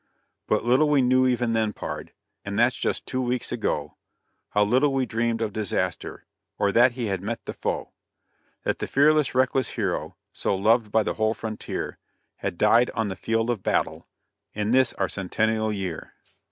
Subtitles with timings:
[0.47, 2.11] But little we knew even then, pard,
[2.43, 3.97] (And that's just two weeks ago),
[4.49, 6.25] How little we dreamed of disaster,
[6.57, 7.93] Or that he had met the foe
[8.63, 11.99] That the fearless, reckless hero, So loved by the whole frontier,
[12.37, 14.07] Had died on the field of battle
[14.55, 16.15] In this, our centennial year.